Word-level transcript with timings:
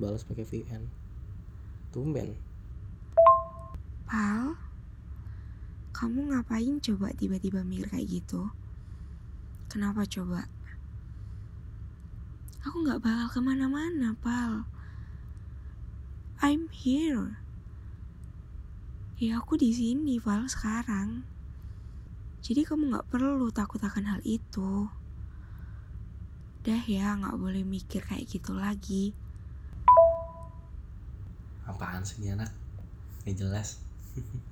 balas 0.00 0.24
pakai 0.24 0.48
VN 0.48 0.88
tumben 1.92 2.32
Pal, 4.10 4.58
kamu 5.94 6.34
ngapain 6.34 6.82
coba 6.82 7.14
tiba-tiba 7.14 7.62
mikir 7.62 7.86
kayak 7.86 8.10
gitu? 8.10 8.50
Kenapa 9.70 10.02
coba? 10.02 10.50
Aku 12.66 12.82
nggak 12.82 13.06
bakal 13.06 13.30
ke 13.30 13.38
mana-mana, 13.38 14.18
Pal. 14.18 14.66
I'm 16.42 16.66
here. 16.74 17.38
Ya 19.22 19.38
aku 19.38 19.54
di 19.54 19.70
sini, 19.70 20.18
Pal, 20.18 20.50
sekarang. 20.50 21.22
Jadi 22.42 22.66
kamu 22.66 22.90
nggak 22.90 23.14
perlu 23.14 23.46
takut 23.54 23.78
akan 23.78 24.10
hal 24.10 24.20
itu. 24.26 24.90
Dah 26.66 26.82
ya, 26.82 27.14
nggak 27.14 27.38
boleh 27.38 27.62
mikir 27.62 28.02
kayak 28.02 28.26
gitu 28.26 28.58
lagi. 28.58 29.14
Apaan 31.70 32.02
sih 32.02 32.18
ini 32.22 32.34
anak? 32.34 32.50
Nggak 33.22 33.36
jelas 33.38 33.68